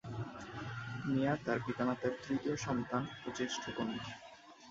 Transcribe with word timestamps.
মিয়া 1.05 1.33
তার 1.45 1.57
পিতামাতার 1.65 2.13
তৃতীয় 2.23 2.55
সন্তান 2.57 3.03
ও 3.25 3.27
জ্যেষ্ঠ 3.37 3.63
কন্যা। 3.77 4.03